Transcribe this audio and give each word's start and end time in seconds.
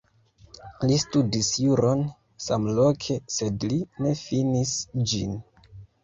Li 0.91 0.95
studis 1.01 1.49
juron 1.65 1.99
samloke, 2.45 3.17
sed 3.33 3.65
li 3.73 3.77
ne 4.05 4.15
finis 4.23 4.71
ĝin. 5.13 5.37